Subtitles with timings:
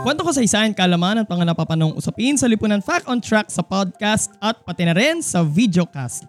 [0.00, 1.52] Kwento ko sa isayan kalaman at mga
[1.92, 6.24] usapin sa Lipunan Fact on Track sa podcast at pati na rin sa videocast.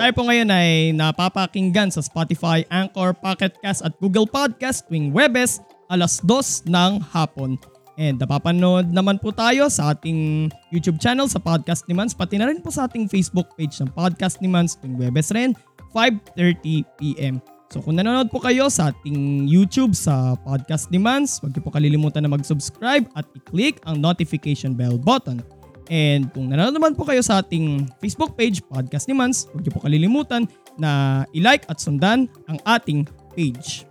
[0.00, 5.60] Tayo po ngayon ay napapakinggan sa Spotify, Anchor, Pocket Cast at Google Podcast tuwing Webes
[5.92, 7.60] alas 2 ng hapon.
[8.00, 12.48] And napapanood naman po tayo sa ating YouTube channel sa Podcast ni Mans pati na
[12.48, 15.52] rin po sa ating Facebook page ng Podcast ni Mans tuwing Webes rin
[15.92, 17.59] 5.30pm.
[17.70, 21.70] So kung nanonood po kayo sa ating YouTube sa Podcast ni Mans, huwag niyo po
[21.70, 25.38] kalilimutan na mag-subscribe at i-click ang notification bell button.
[25.86, 29.70] And kung nanonood naman po kayo sa ating Facebook page, Podcast ni Mans, huwag niyo
[29.70, 30.50] po kalilimutan
[30.82, 33.06] na i-like at sundan ang ating
[33.38, 33.86] page.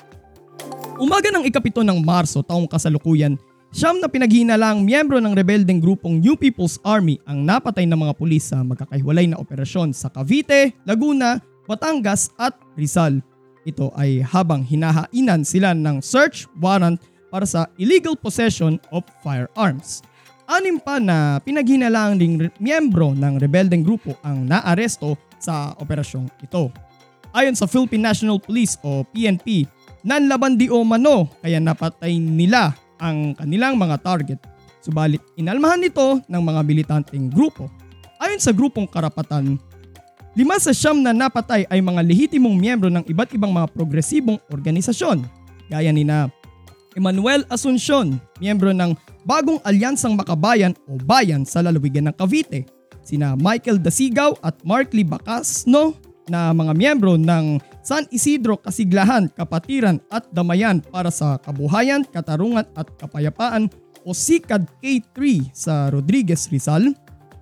[1.00, 3.40] Umaga ng ikapito ng Marso taong kasalukuyan,
[3.72, 8.52] siyam na pinaghinalang miyembro ng rebeldeng grupong New People's Army ang napatay ng mga pulis
[8.52, 13.24] sa magkakahiwalay na operasyon sa Cavite, Laguna, Batangas at Rizal.
[13.70, 16.98] Ito ay habang hinahainan sila ng search warrant
[17.30, 20.02] para sa illegal possession of firearms.
[20.50, 26.74] Anim pa na pinaghinalang ding miyembro ng rebeldeng grupo ang naaresto sa operasyong ito.
[27.38, 29.70] Ayon sa Philippine National Police o PNP,
[30.02, 34.42] nanlaban di o mano kaya napatay nila ang kanilang mga target.
[34.82, 37.70] Subalit inalmahan nito ng mga militanteng grupo.
[38.18, 39.62] Ayon sa grupong karapatan,
[40.40, 45.28] Lima sa siyam na napatay ay mga lehitimong miyembro ng iba't ibang mga progresibong organisasyon,
[45.68, 46.32] gaya ni na
[46.96, 48.96] Emmanuel Asuncion, miyembro ng
[49.28, 52.64] Bagong Alyansang Makabayan o Bayan sa lalawigan ng Cavite,
[53.04, 56.00] sina Michael Dasigaw at Mark Lee Bacasno
[56.32, 62.88] na mga miyembro ng San Isidro Kasiglahan, Kapatiran at Damayan para sa Kabuhayan, Katarungan at
[62.96, 63.68] Kapayapaan
[64.08, 66.96] o SICAD K3 sa Rodriguez Rizal,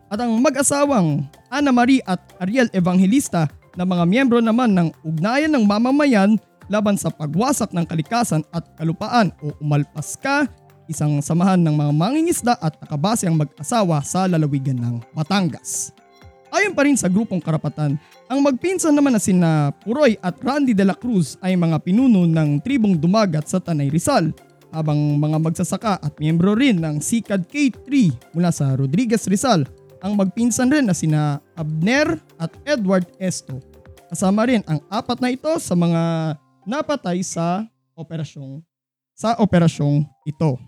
[0.07, 5.63] at ang mag-asawang Ana Marie at Ariel Evangelista na mga miyembro naman ng Ugnayan ng
[5.67, 10.47] Mamamayan laban sa pagwasak ng kalikasan at kalupaan o umalpas ka,
[10.91, 15.95] isang samahan ng mga mangingisda at nakabase ang mag-asawa sa lalawigan ng Batangas.
[16.47, 17.99] Ayon pa rin sa grupong karapatan,
[18.31, 22.63] ang magpinsan naman na sina Puroy at Randy de la Cruz ay mga pinuno ng
[22.63, 24.31] tribong dumagat sa Tanay Rizal,
[24.71, 27.87] habang mga magsasaka at miyembro rin ng SICAD K3
[28.35, 29.63] mula sa Rodriguez Rizal
[30.01, 33.59] ang magpinsan rin na sina Abner at Edward Esto.
[34.07, 38.63] Kasama rin ang apat na ito sa mga napatay sa operasyong
[39.17, 40.61] sa operasyong ito.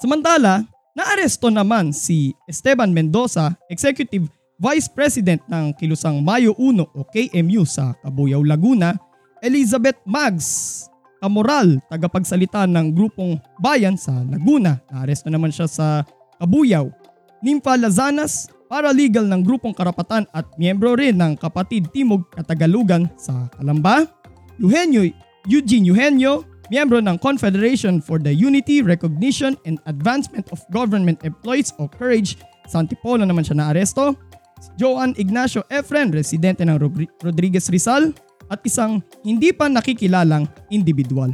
[0.00, 0.64] Samantala,
[0.96, 4.24] naaresto naman si Esteban Mendoza, Executive
[4.58, 8.96] Vice President ng Kilusang Mayo 1 o KMU sa Cabuyao, Laguna,
[9.44, 10.88] Elizabeth Mags,
[11.22, 14.82] Kamoral, tagapagsalita ng grupong bayan sa Laguna.
[14.90, 16.02] Naaresto naman siya sa
[16.42, 16.90] Cabuyao.
[17.38, 24.10] Nympha Lazanas, paralegal ng grupong karapatan at miyembro rin ng kapatid Timog Katagalugan sa Kalamba.
[24.58, 25.06] Eugenio
[25.46, 31.88] Eugene Eugenio, miyembro ng Confederation for the Unity, Recognition and Advancement of Government Employees o
[31.88, 32.36] COURAGE,
[32.68, 34.12] sa Antipolo naman siya naaresto.
[34.58, 38.12] Si Joan Ignacio Efren, residente ng Rodri- Rodriguez Rizal
[38.50, 41.32] at isang hindi pa nakikilalang individual.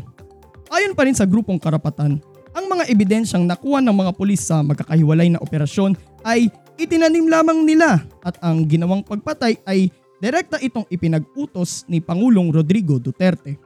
[0.70, 2.20] Ayon pa rin sa grupong karapatan,
[2.54, 6.48] ang mga ebidensyang nakuha ng mga pulis sa magkakahiwalay na operasyon ay
[6.78, 9.90] itinanim lamang nila at ang ginawang pagpatay ay
[10.22, 13.58] direkta itong ipinag-utos ni Pangulong Rodrigo Duterte.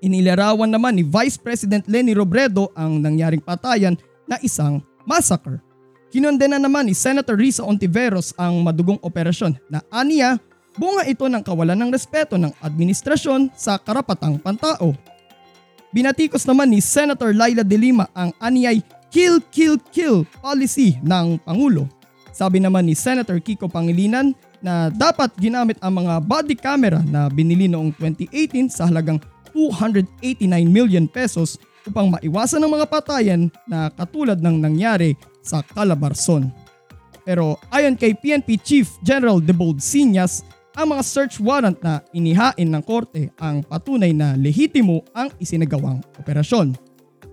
[0.00, 3.98] Inilarawan naman ni Vice President Leni Robredo ang nangyaring patayan
[4.30, 5.60] na isang massacre.
[6.14, 10.38] Kinondena naman ni Senator Risa Ontiveros ang madugong operasyon na aniya
[10.78, 14.94] bunga ito ng kawalan ng respeto ng administrasyon sa karapatang pantao.
[15.94, 18.82] Binatikos naman ni Senator Laila de Lima ang aniyay
[19.14, 21.86] kill kill kill policy ng Pangulo.
[22.34, 27.70] Sabi naman ni Senator Kiko Pangilinan na dapat ginamit ang mga body camera na binili
[27.70, 29.22] noong 2018 sa halagang
[29.54, 35.14] 289 million pesos upang maiwasan ang mga patayan na katulad ng nangyari
[35.46, 36.50] sa Calabarzon.
[37.22, 40.42] Pero ayon kay PNP Chief General Debold Sinyas,
[40.74, 46.74] ang mga search warrant na inihain ng korte ang patunay na lehitimo ang isinagawang operasyon.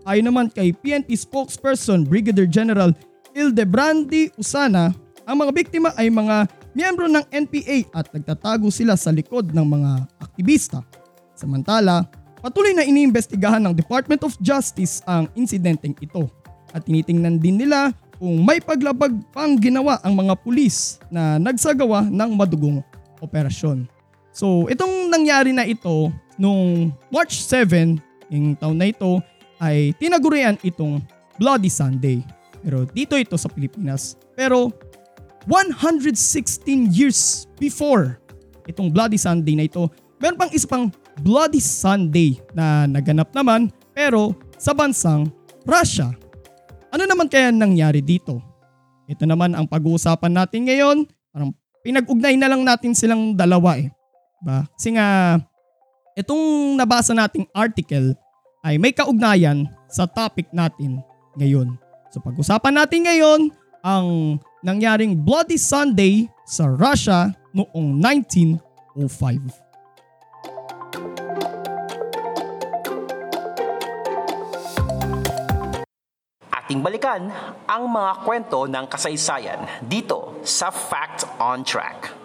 [0.06, 2.94] Ayon naman kay PNP spokesperson Brigadier General
[3.34, 4.94] Ildebrandi Usana,
[5.26, 9.92] ang mga biktima ay mga miyembro ng NPA at nagtatago sila sa likod ng mga
[10.22, 10.86] aktivista.
[11.34, 12.06] Samantala,
[12.42, 16.30] patuloy na iniimbestigahan ng Department of Justice ang insidenteng ito
[16.74, 22.38] at tinitingnan din nila kung may paglabag pang ginawa ang mga pulis na nagsagawa ng
[22.38, 22.86] madugong
[23.21, 23.88] operasyon.
[24.35, 28.01] So itong nangyari na ito nung March 7,
[28.33, 29.21] yung taon na ito,
[29.62, 31.00] ay tinagurian itong
[31.38, 32.25] Bloody Sunday.
[32.65, 34.18] Pero dito ito sa Pilipinas.
[34.33, 34.73] Pero
[35.45, 38.18] 116 years before
[38.69, 39.89] itong Bloody Sunday na ito,
[40.21, 40.89] meron pang isa pang
[41.21, 45.29] Bloody Sunday na naganap naman pero sa bansang
[45.65, 46.09] Russia.
[46.91, 48.41] Ano naman kaya nangyari dito?
[49.07, 50.97] Ito naman ang pag-uusapan natin ngayon.
[51.31, 51.51] Parang
[51.81, 53.89] pinag-ugnay na lang natin silang dalawa eh.
[54.42, 54.66] Ba?
[54.78, 55.38] Kasi nga,
[56.18, 58.18] itong nabasa nating article
[58.62, 61.01] ay may kaugnayan sa topic natin
[61.38, 61.78] ngayon.
[62.13, 63.42] So pag-usapan natin ngayon
[63.81, 69.70] ang nangyaring Bloody Sunday sa Russia noong 1905.
[76.71, 77.27] Ating balikan
[77.68, 82.15] ang mga kwento ng kasaysayan dito sa Fact on Track.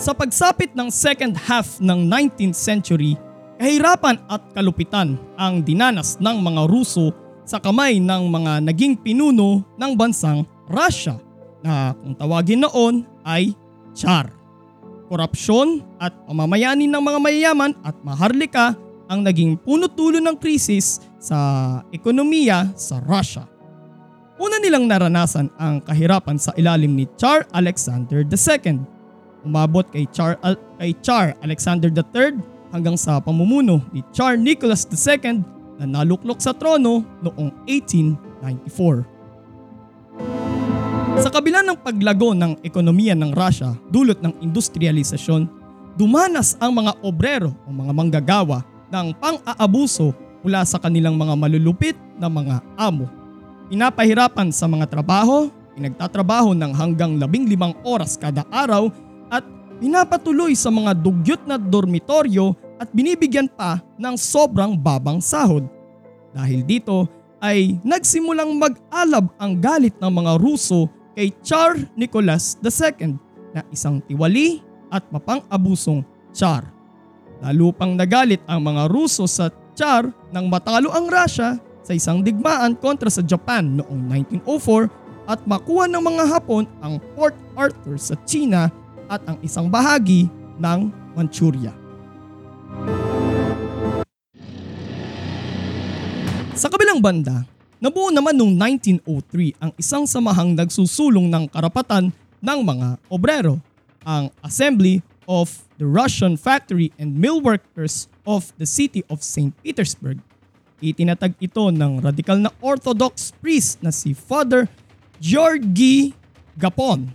[0.00, 3.20] Sa pagsapit ng second half ng 19th century,
[3.60, 7.12] kahirapan at kalupitan ang dinanas ng mga Ruso
[7.44, 11.20] sa kamay ng mga naging pinuno ng bansang Russia
[11.60, 13.52] na kung tawagin noon ay
[13.96, 14.28] Tsar.
[15.08, 18.76] Korupsyon at pamamayanin ng mga mayayaman at maharlika
[19.08, 23.48] ang naging puno-tulo ng krisis sa ekonomiya sa Russia.
[24.36, 28.84] Una nilang naranasan ang kahirapan sa ilalim ni Tsar Alexander II
[29.46, 32.34] umabot kay Char, Al- kay Char Alexander III
[32.74, 35.46] hanggang sa pamumuno ni Char Nicholas II
[35.78, 39.15] na naluklok sa trono noong 1894.
[41.16, 45.48] Sa kabila ng paglago ng ekonomiya ng Russia dulot ng industrialisasyon,
[45.96, 48.60] dumanas ang mga obrero o mga manggagawa
[48.92, 50.12] ng pang-aabuso
[50.44, 53.08] mula sa kanilang mga malulupit na mga amo.
[53.72, 58.92] Pinapahirapan sa mga trabaho, pinagtatrabaho ng hanggang labing limang oras kada araw
[59.32, 59.40] at
[59.80, 65.64] pinapatuloy sa mga dugyot na dormitoryo at binibigyan pa ng sobrang babang sahod.
[66.36, 67.08] Dahil dito
[67.40, 73.16] ay nagsimulang mag-alab ang galit ng mga Ruso kay Tsar Nicholas II
[73.56, 74.60] na isang tiwali
[74.92, 76.04] at mapang-abusong
[76.36, 76.68] Tsar.
[77.40, 82.76] Lalo pang nagalit ang mga Ruso sa Tsar nang matalo ang Russia sa isang digmaan
[82.76, 88.68] kontra sa Japan noong 1904 at makuha ng mga Hapon ang Port Arthur sa China
[89.08, 90.28] at ang isang bahagi
[90.60, 91.72] ng Manchuria.
[96.56, 97.44] Sa kabilang banda,
[97.86, 98.58] nabuo naman noong
[98.98, 102.10] 1903 ang isang samahang nagsusulong ng karapatan
[102.42, 103.62] ng mga obrero,
[104.02, 109.54] ang Assembly of the Russian Factory and Mill Workers of the City of St.
[109.62, 110.18] Petersburg.
[110.82, 114.66] Itinatag ito ng radikal na Orthodox priest na si Father
[115.22, 116.10] Georgy
[116.58, 117.06] Gapon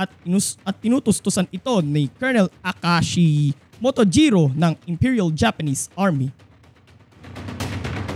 [0.00, 3.52] at, inus- at tinutustusan ito ni Colonel Akashi
[3.84, 6.32] Motojiro ng Imperial Japanese Army.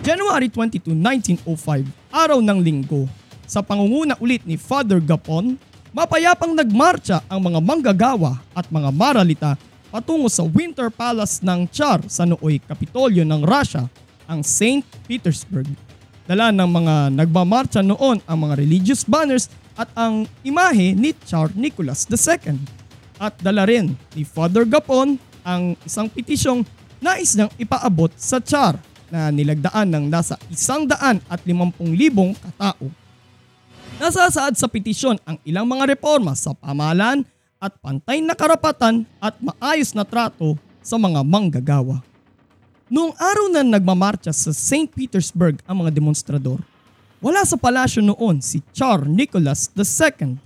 [0.01, 3.05] January 22, 1905, araw ng linggo,
[3.45, 5.61] sa pangunguna ulit ni Father Gapon,
[5.93, 9.61] mapayapang nagmarcha ang mga manggagawa at mga maralita
[9.93, 13.93] patungo sa Winter Palace ng Tsar sa nooy Kapitolyo ng Russia,
[14.25, 14.81] ang St.
[15.05, 15.69] Petersburg.
[16.25, 22.09] Dala ng mga nagmamarcha noon ang mga religious banners at ang imahe ni Tsar Nicholas
[22.09, 22.57] II.
[23.21, 26.65] At dala rin ni Father Gapon ang isang petisyong
[27.05, 28.81] nais niyang ipaabot sa Tsar
[29.11, 32.89] na nilagdaan ng nasa isang daan at limampung libong katao.
[34.01, 37.27] Nasasaad sa petisyon ang ilang mga reforma sa pamahalaan
[37.61, 42.01] at pantay na karapatan at maayos na trato sa mga manggagawa.
[42.89, 44.89] Noong araw na nagmamarcha sa St.
[44.91, 46.65] Petersburg ang mga demonstrador,
[47.21, 50.41] wala sa palasyo noon si Tsar Nicholas II.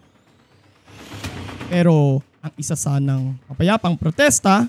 [1.70, 4.66] Pero ang isa sanang mapayapang protesta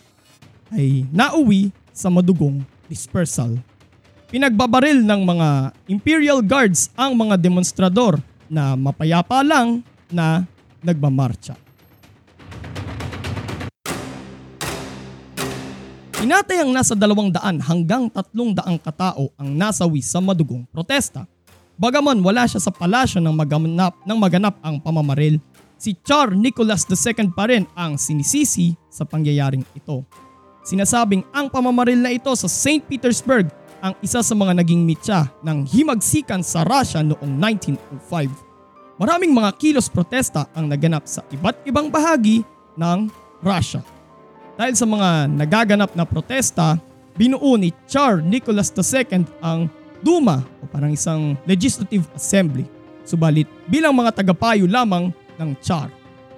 [0.71, 3.57] ay nauwi sa madugong dispersal.
[4.25, 5.47] Pinagbabaril ng mga
[5.85, 8.17] Imperial Guards ang mga demonstrador
[8.49, 10.49] na mapayapa lang na
[10.81, 11.53] nagmamarcha.
[16.25, 21.29] Inatay ang nasa dalawang daan hanggang tatlong daang katao ang nasawi sa madugong protesta.
[21.77, 25.37] Bagaman wala siya sa palasyo ng maganap, ng maganap ang pamamaril,
[25.77, 30.01] si Tsar Nicholas II pa rin ang sinisisi sa pangyayaring ito.
[30.65, 32.81] Sinasabing ang pamamaril na ito sa St.
[32.89, 33.53] Petersburg
[33.85, 38.97] ang isa sa mga naging mitya ng himagsikan sa Russia noong 1905.
[38.97, 42.41] maraming mga kilos protesta ang naganap sa iba't ibang bahagi
[42.79, 43.11] ng
[43.45, 43.83] Russia.
[44.55, 46.79] Dahil sa mga nagaganap na protesta,
[47.13, 49.67] binuo ni Tsar Nicholas II ang
[49.99, 52.65] Duma o parang isang legislative assembly.
[53.03, 55.91] Subalit bilang mga tagapayo lamang ng Tsar.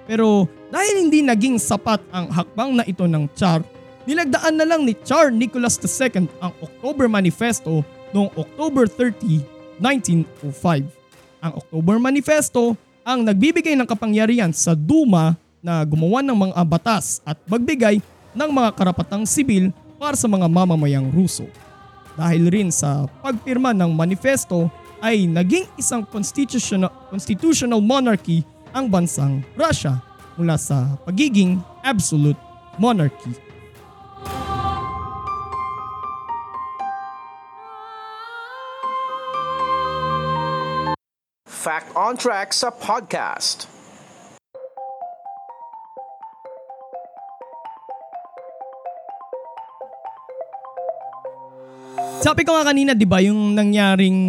[0.04, 3.62] Pero dahil hindi naging sapat ang hakbang na ito ng Tsar,
[4.08, 7.84] nilagdaan na lang ni Tsar Nicholas II ang October Manifesto
[8.16, 9.44] noong October 30,
[9.76, 11.44] 1905.
[11.44, 12.72] Ang October Manifesto
[13.04, 18.00] ang nagbibigay ng kapangyarihan sa Duma na gumawa ng mga batas at magbigay
[18.32, 19.68] ng mga karapatang sibil
[20.00, 21.44] para sa mga mamamayang Ruso.
[22.16, 24.72] Dahil rin sa pagpirma ng manifesto
[25.04, 28.40] ay naging isang constitutional, constitutional monarchy
[28.72, 30.00] ang bansang Russia
[30.34, 32.38] mula sa pagiging absolute
[32.80, 33.47] monarchy.
[42.08, 43.68] Fact on Track sa podcast.
[52.24, 54.20] Sabi ko nga kanina, 'di ba, yung nangyaring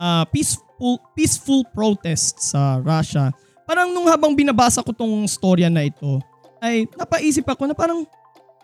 [0.00, 3.28] uh, peaceful peaceful protest sa Russia.
[3.68, 6.24] Parang nung habang binabasa ko tong storya na ito,
[6.64, 8.08] ay napaisip ako na parang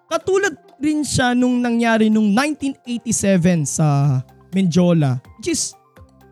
[0.08, 4.16] katulad rin siya nung nangyari nung 1987 sa
[4.56, 5.76] Menjola, which is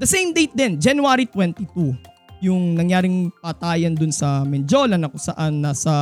[0.00, 2.13] the same date din, January 22.
[2.44, 5.94] Yung nangyaring patayan dun sa Menjola na kung saan nasa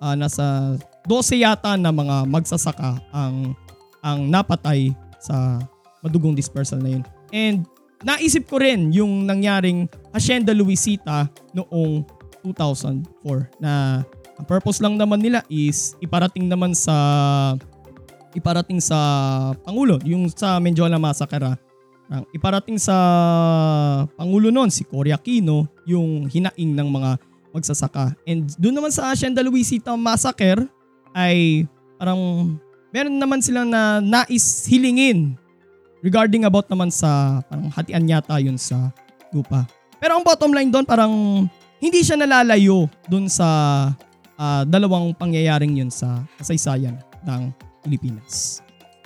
[0.00, 3.52] uh, nasa 12 yata na mga magsasaka ang
[4.00, 5.60] ang napatay sa
[6.00, 7.04] madugong dispersal na yun.
[7.28, 7.68] And
[8.04, 12.04] naisip ko rin yung nangyaring Hacienda Luisita noong
[12.44, 14.04] 2004 na
[14.36, 16.96] ang purpose lang naman nila is iparating naman sa
[18.34, 18.98] iparating sa
[19.62, 21.54] Pangulo, yung sa Menjola Massacre.
[22.12, 22.96] Ang iparating sa
[24.16, 27.10] Pangulo noon, si Cory Aquino, yung hinaing ng mga
[27.54, 28.18] magsasaka.
[28.26, 30.66] And doon naman sa Hacienda Luisita Massacre
[31.14, 31.64] ay
[31.96, 32.52] parang
[32.90, 35.38] meron naman silang na nais hilingin
[36.02, 38.90] regarding about naman sa parang hatian yata yun sa
[39.30, 39.64] lupa.
[40.02, 41.46] Pero ang bottom line doon parang
[41.78, 43.46] hindi siya nalalayo doon sa
[44.36, 47.54] uh, dalawang pangyayaring yun sa kasaysayan ng
[47.86, 48.63] Pilipinas.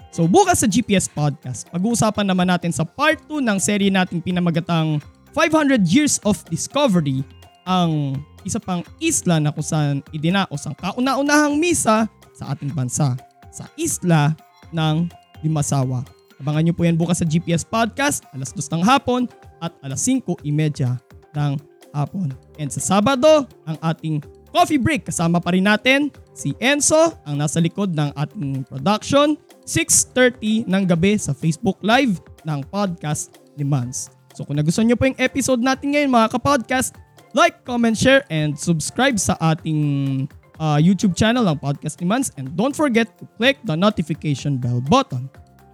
[0.09, 4.99] So bukas sa GPS Podcast, pag-uusapan naman natin sa part 2 ng serye nating pinamagatang
[5.37, 7.21] 500 Years of Discovery
[7.69, 8.17] ang
[8.49, 13.13] isa pang isla na kung saan idinaos ang kauna-unahang misa sa ating bansa
[13.53, 14.33] sa isla
[14.73, 15.05] ng
[15.45, 16.03] Limasawa.
[16.41, 19.29] Abangan nyo po yan bukas sa GPS Podcast, alas 2 ng hapon
[19.61, 20.97] at alas 5.30
[21.37, 21.53] ng
[21.93, 22.33] hapon.
[22.57, 25.07] And sa Sabado, ang ating coffee break.
[25.09, 29.35] Kasama pa rin natin si Enzo, ang nasa likod ng ating production.
[29.69, 34.09] 6.30 ng gabi sa Facebook Live ng Podcast ni Mans.
[34.33, 36.97] So kung nagustuhan nyo po yung episode natin ngayon mga kapodcast,
[37.37, 40.25] like, comment, share, and subscribe sa ating
[40.63, 42.33] uh, YouTube channel ng Podcast ni Mans.
[42.41, 45.29] And don't forget to click the notification bell button.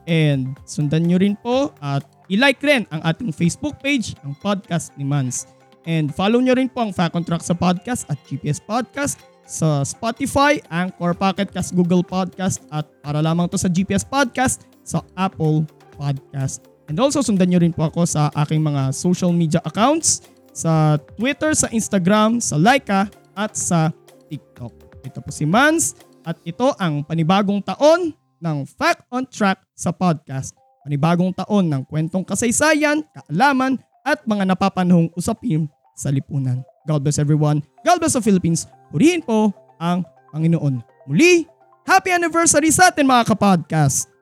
[0.05, 5.05] And sundan nyo rin po at i-like rin ang ating Facebook page, ang Podcast ni
[5.07, 5.54] Mans.
[5.85, 9.85] And follow nyo rin po ang Fact on Track sa podcast at GPS Podcast sa
[9.85, 15.69] Spotify, Anchor, Pocket Cast, Google Podcast at para lamang to sa GPS Podcast sa Apple
[15.97, 16.65] Podcast.
[16.89, 20.25] And also sundan nyo rin po ako sa aking mga social media accounts
[20.57, 23.93] sa Twitter, sa Instagram, sa Laika at sa
[24.29, 24.73] TikTok.
[25.05, 30.57] Ito po si Mans at ito ang panibagong taon ng Fact on Track sa podcast.
[30.85, 36.61] Panibagong taon ng kwentong kasaysayan, kaalaman at mga napapanahong usapin sa lipunan.
[36.85, 37.65] God bless everyone.
[37.81, 38.69] God bless the Philippines.
[38.93, 40.85] Purihin po ang Panginoon.
[41.09, 41.49] Muli,
[41.89, 44.13] happy anniversary sa atin mga kapodcast.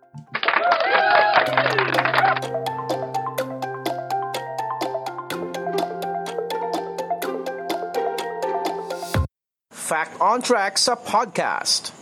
[9.69, 12.02] Fact on Track sa podcast.